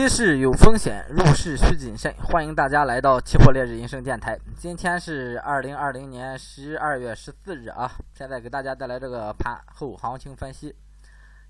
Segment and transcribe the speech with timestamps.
[0.00, 2.10] 期市有风险，入市需谨慎。
[2.24, 4.40] 欢迎大家来到期货烈日人生电台。
[4.56, 10.74] 今天是二零二零年十二月十四日啊，现在给大家带来这个盘后行情分析。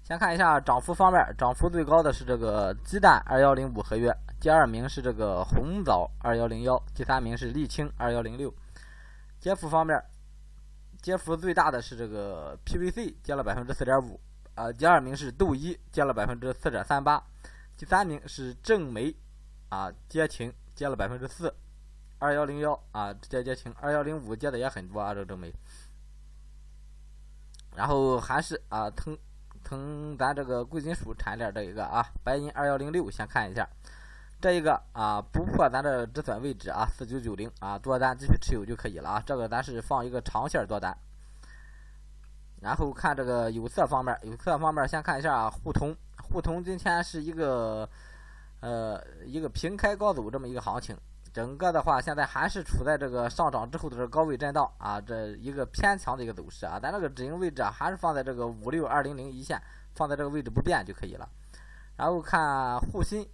[0.02, 8.52] 先看一下涨幅方面，涨幅最高的是这个鸡蛋二幺零五合约，第二名是这个红枣二幺零幺，第三名是沥青二幺零六。
[9.38, 10.02] 跌幅方面，
[11.00, 14.18] 跌幅最大的是这个 PVC 跌了百分之四点五，
[14.56, 17.22] 啊，第二名是豆一跌了百分之四点三八。
[17.80, 19.16] 第三名是正梅，
[19.70, 21.50] 啊，跌停跌了百分之四，
[22.18, 25.50] 二幺零幺啊，直接跌停，二幺零五跌的也很多啊，这个正煤。
[27.74, 29.16] 然后还是啊，腾
[29.64, 33.66] 腾咱这个贵金属产业链这一个啊，白银二幺零六，先看一下，
[34.42, 40.94] 这一个啊不破咱的止损位置啊，四九九零啊，多单继续持有就可以了啊，这个咱是放一个长线多单。
[42.60, 45.96] 然后看这个有色方面，有色方面先看一下沪通。
[46.32, 47.88] 沪铜今天是一个，
[48.60, 50.96] 呃，一个平开高走这么一个行情，
[51.32, 59.60] 整个的话现在还是处在这个上涨之后的这高位震荡啊，这一个偏强的一个走势啊，咱这个止盈位置啊还是放在这个五六二零零一线，
[59.92, 61.28] 放在这个位置不变就可以了。
[61.96, 63.28] 然后看沪新，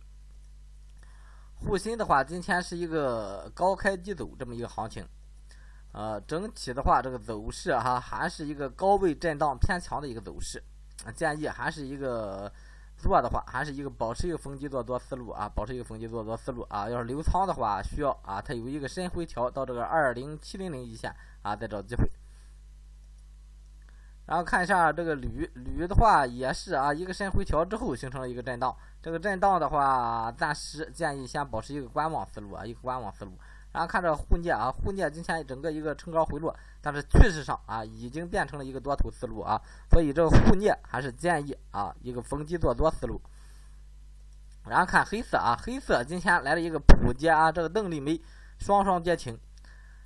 [1.55, 5.07] 沪新的话今天是一个高开低走这么一个行情，
[5.93, 10.63] 呃，整体的话这个走势哈还是一个高位震荡偏强的一个走势，
[11.15, 12.51] 建议还是一个。
[12.97, 16.89] 做的话，还是一个保持一个逢低做多思路啊，保持一个逢低做多思路啊。
[16.89, 22.11] 要是留仓的话，需要啊，它有一个深回调到这个二零七零零一线啊，再找机会。
[24.27, 33.39] 然后看一下这个铝，铝的话也是啊，一个深回调之后形成了一个震荡，这个震荡的话，暂时建议先保持一个观望思路啊，一个观望思路。
[33.77, 39.61] 然后看这个沪镍啊，沪镍今天整个一个冲高回落，但是趋势上啊已经变成了一个多头思路啊，
[39.91, 43.21] 所以这个沪镍还是建议啊一个逢低做多思路。
[44.67, 48.19] 然后看黑色啊，黑色今天来了一个普跌啊，这个邓丽梅
[48.59, 49.39] 双双跌停。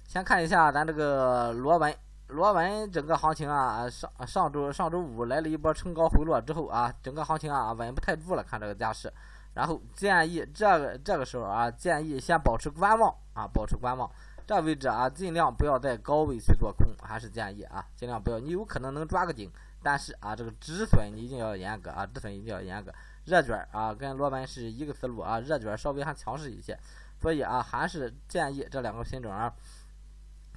[0.02, 1.94] 先看一下咱这个螺纹，
[2.26, 9.12] 螺纹整个行情啊，上上周上周五来了一波冲高回落之后啊，整个行情啊稳不太住了，看这个架势。
[9.54, 14.10] 然后建议这个这个时候啊，建议先保持观望啊，保持观望。
[14.46, 18.38] 这位置啊，尽量不要在高位去做空，还是建议啊，尽量不要。
[18.38, 19.50] 你有可能能抓个顶，
[19.82, 22.92] 但是啊，这个止损你一定要严格啊，止损一定要严格。
[23.26, 26.76] 热卷啊，跟螺纹是一个思路啊，热卷稍微还强势一些，
[27.22, 29.52] 所以啊，还是建议这两个品种啊，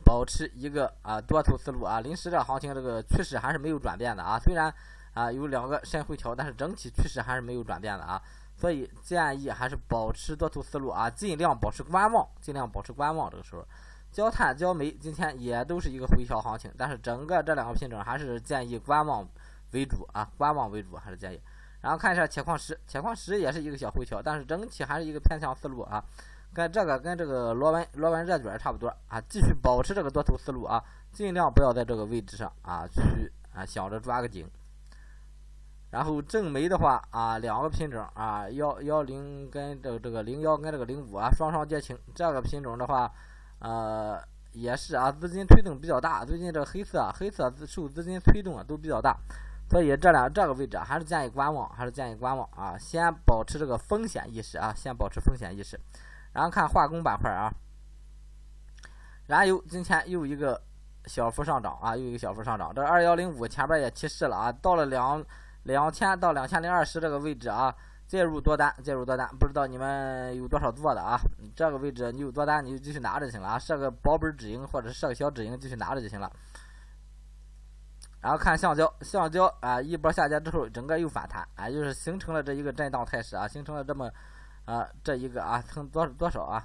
[0.04, 2.00] 保持一个啊多头思路啊。
[2.00, 4.74] 临时这行情这个趋势还是没有转变的啊，虽然
[5.14, 8.20] 啊有两个深回调，但是整体趋势还是没有转变的啊。
[8.56, 13.30] 所以建议还是保持多头思路啊，尽量保持观望，尽量保持观望。
[13.30, 13.66] 这个时候，
[14.12, 19.28] 焦炭、焦煤今天也都是一个回调行情，但是整个这两个品种还是建议观望
[19.72, 21.42] 为主啊，观望为主还是建议。
[21.82, 26.02] 然后看一下铁矿石，铁矿石也是一个小回调，但是整体还是一个偏向思路啊，
[26.54, 30.82] 跟这个跟这个螺纹螺纹热卷差不多啊，继续保持这个多头思路啊，
[31.12, 34.50] 尽量不要在这个位置上啊去啊想着抓个顶。
[35.94, 41.96] 然后正煤的话啊，两个品种啊，幺幺零跟这个这个零幺跟这个零五啊，双双跌停。
[42.16, 43.14] 这个品种的话，
[43.60, 44.20] 呃，
[44.54, 46.26] 也是啊，资金推动比较大。
[46.26, 49.16] 最近这个黑色黑色受资金推动啊都比较大，
[49.70, 55.80] 所以这两这个位置还是建议观望，还是建议观望啊，先保持这个风险意识啊，先保持风险意识。
[56.32, 57.54] 然后看化工板块啊，
[59.28, 60.60] 燃油今天又一个
[61.06, 62.74] 小幅上涨啊，又一个小幅上涨。
[62.74, 65.24] 这二幺零五前边也提示了啊，到了两。
[65.64, 67.74] 两千到两千零二十这个位置啊，
[68.08, 71.20] 介入多单，介入多单，不知道你们有多少做的啊？
[71.56, 76.32] 这个位置你有多单，你就继续拿着就行了啊，设个保本止盈或者是设个小止盈，继续拿着就行了。
[78.22, 84.10] 然后看橡胶，橡胶啊，一波下跌之后，整个又反弹啊，就是形成了这一个震荡态势啊，形成了这么
[84.66, 86.64] 啊这一个啊，从多多少啊？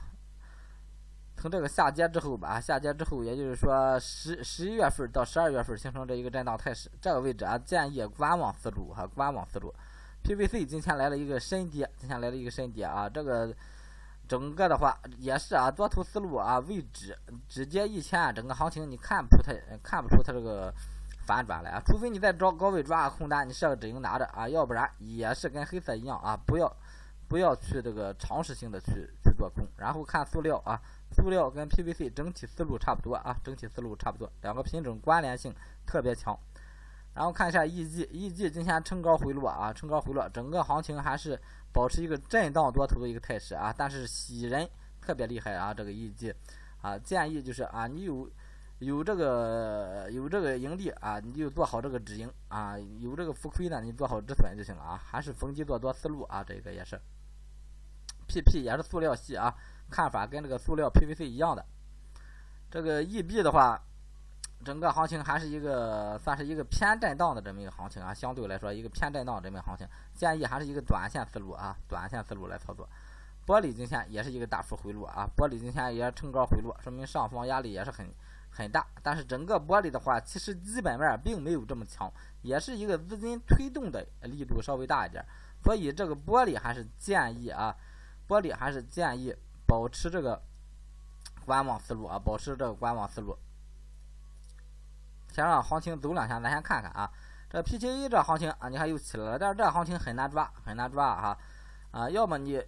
[1.41, 9.73] 从这个下跌之后吧，下跌之后，也就是说十十一月份到十二月份形成这一个震荡态势，这个位置啊，建议观望思路哈，观望思路。
[10.25, 13.55] PVC 今天来了一个深跌，今天来了一个深跌啊，这个
[14.27, 17.17] 整个的话也是啊，多头思路啊，位置
[17.49, 19.53] 直接一千，整个行情你看不出它，
[19.83, 20.75] 看不出它这个
[21.25, 26.77] 反转来啊，除非你在找高位抓个空单，你设个止盈拿着啊，要不然也是跟黑色一样啊，不要
[27.29, 29.09] 不要去这个尝试性的去
[29.39, 30.79] 做空，然后看塑料啊。
[31.11, 35.55] 塑料跟 PVC 整体思路差不多啊，整体思路差不多，两个品种关联性
[35.87, 36.39] 特别强。
[37.15, 41.41] 然后看一下 EG，EG 今天冲高回落啊，冲高回落，整个行情还是
[41.73, 44.69] 保持一个震荡多头的一个态势啊，但是洗人
[45.01, 46.35] 特别厉害啊，这个 EG
[46.83, 48.31] 啊，建议就是啊，你有
[48.81, 57.01] 有这个有这个盈利啊，你就做好这个止盈啊，有这个浮亏呢，你做好止损就行了啊，还是逢低做多思路啊，这个也是。
[58.29, 59.53] PP 也是塑料系啊，
[59.91, 61.65] 看法跟这个塑料 PVC 一样的。
[62.71, 63.83] 这个 EB 的话，
[64.65, 72.87] 整个行情还是一个算是一个偏震荡的这么一个行情啊，相对来说一个偏震荡这么一个行情，建议还是一个短线思路啊，短线思路来操作。
[73.47, 78.07] 玻璃今天也是一个大幅回落啊，玻璃今天也冲高回落，说明上方压力也是很
[78.51, 78.87] 很大。
[79.03, 85.25] 但是整个玻璃的话，其实基本面并没有这么强，也是一个资金推动的力度稍微大一点。
[85.65, 87.75] 所以这个玻璃还是建议啊，
[88.29, 89.35] 玻璃还是建议
[89.67, 90.41] 保持这个
[91.47, 93.37] 观望思路啊，保持这个观望思路。
[95.33, 97.11] 先让行情走两下，咱先看看啊，
[97.49, 101.39] 这 P 七 A 这行情啊，你看又起来了，但是这行情很难抓，很难抓啊
[101.91, 102.63] 啊，要么你。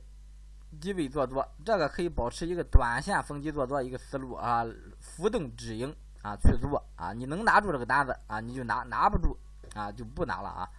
[0.81, 4.65] 低位做多，这个可以保持一个短线逢低做多一个思路啊，
[5.01, 5.93] 浮动止盈
[6.23, 9.37] 啊去做啊，你能拿住这个单子啊，你就拿，拿不住
[9.75, 10.71] 啊就不拿了啊。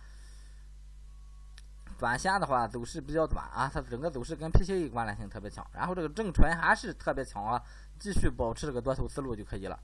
[2.01, 7.61] 短线的话走势比较短啊，它整个走势跟 P C A 关联性特别强，然后这个正纯还是特别强啊，
[7.99, 9.79] 继续保持这个多头思路就可以了。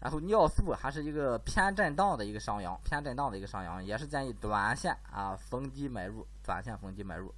[0.00, 7.30] 然后尿素还是一个偏震荡的一个上扬，偏震荡的一个上扬，也是建议短线啊逢低买入，短线逢低买入。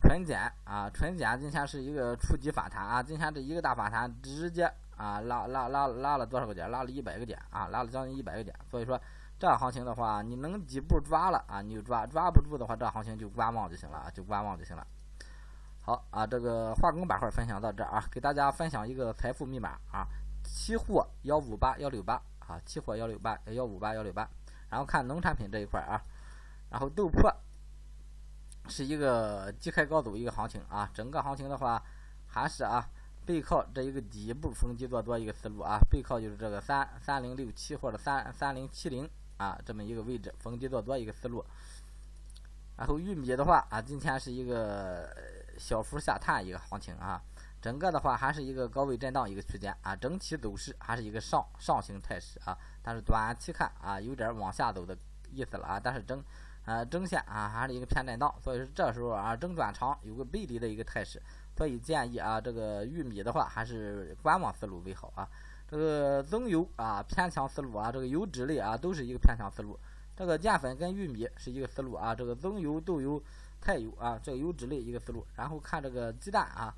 [0.00, 4.64] 纯碱啊，纯碱今天是一个触及反弹啊，今天这一个大反弹直接
[4.96, 6.70] 啊拉拉拉拉了多少个点？
[6.70, 8.58] 拉了一百个点啊，拉了将近一百个点。
[8.70, 8.98] 所以说
[9.40, 14.86] 这样行情的话，你能底部抓了啊，你就抓；抓不住的话，这样行情就观望就行了，就观望就行了。
[15.80, 20.06] 好啊，这个化工板块分享到这儿啊，给大家分享一个财富密码啊，
[20.44, 24.28] 期货幺五八幺六八啊，期货幺六八幺五八幺六八。
[24.68, 26.00] 然后看农产品这一块啊，
[26.68, 27.34] 然后豆粕。
[28.68, 31.82] 是一个低开高走一个行情啊，整个行情的话
[32.28, 32.86] 还是啊
[33.26, 39.08] 背靠这一个底部逢低做多一个思路啊，背靠就是这个三三零六七或者三三零七零
[39.40, 41.44] 啊这么一个位置逢低做多一个思路。
[42.76, 45.08] 然后玉米的话啊，今天是一个
[45.58, 47.20] 小幅下探一个行情啊，
[47.62, 54.96] 整个的话还是一个高位震荡一个区间啊，整体走势还是一个上上行态势啊，但是短期看啊有点往下走的
[55.32, 56.22] 意思了啊，但是整。
[56.66, 61.20] 呃，中线啊还是一个偏震荡，所以说这时候啊中转长有个背离的一个态势，
[61.56, 65.26] 所以建议啊这个玉米的话还是观望思路为好啊。
[65.70, 69.78] 这个棕油啊偏强思路啊，这个油脂类啊都是一个偏强思路。
[70.16, 73.22] 这个淀粉跟玉米是一个思路啊，这个棕油、豆油、
[73.60, 75.24] 菜油啊这个油脂类一个思路。
[75.36, 76.74] 然后看这个鸡蛋啊。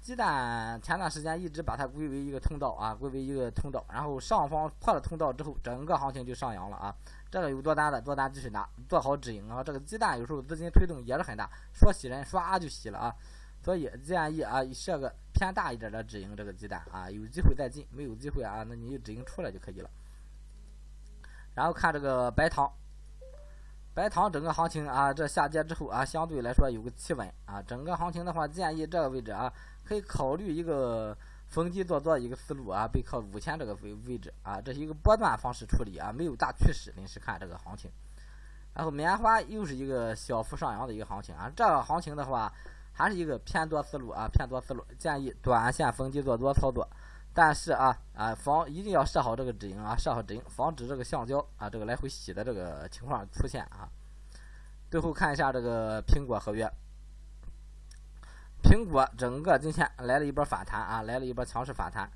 [0.00, 6.94] 鸡蛋前段时间一直把它归为一个通道啊，归为一个通道，然后上方破了通道之后，整个行情就上扬了啊。
[7.30, 9.64] 这个有多单的多单继续拿，做好止盈啊。
[9.64, 13.16] 这个鸡蛋有时候资金推动也是很大，说洗人唰就洗了啊。
[13.64, 19.88] 所以建议啊设个偏大一点的止盈，这个鸡蛋啊有机会再进，没有机会啊那你就止盈出来就可以了。
[21.54, 22.70] 然后看这个白糖。
[23.96, 27.62] 白糖整个行情啊，这下跌之后啊，相对来说有个企稳啊。
[27.62, 29.52] 整个行情的话，建议这个位置啊，
[29.84, 31.16] 可以考虑一个
[31.46, 37.88] 逢低做多一个思路啊，背靠五千这个位位置啊，这是一个波段方式处理啊，没有大趋势，临时看这个行情。
[38.74, 42.52] 然后棉花又是一个小幅上扬的一个行情啊，这个行情的话
[42.94, 46.88] 还是一个偏多思路啊，偏多思路，建议短线逢低做多操作。
[47.34, 53.90] 但是啊啊，防一定要设好这个止盈啊，设好止盈，防止这个橡胶啊这个来回洗的这个情况出现啊。
[54.88, 56.70] 最后看一下这个苹果合约，
[58.62, 62.08] 苹果整个今天来了一波反弹啊，来了一波强势反弹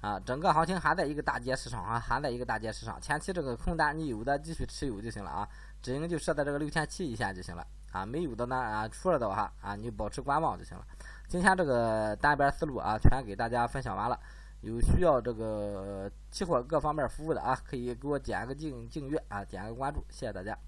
[0.00, 5.48] 啊，整个行情还在一个大跌市场啊，还在一个大跌市场，前期这个空单你有的继续持有就行了啊，
[5.80, 7.64] 止盈就设在这个六千七一线就行了
[7.94, 10.84] 啊，没有的呢啊出了的话啊，你就保持观望就行了。
[11.28, 14.18] 今天这个单边思路啊，全给大家分享完了。
[14.62, 20.58] 有需要这个期货各方面服务的啊，可以给我点个订订阅啊，点个关注，谢谢大家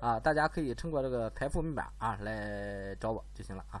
[0.00, 0.20] 啊！
[0.20, 3.80] 大家可以通过这个财富密码啊来找我就行了啊。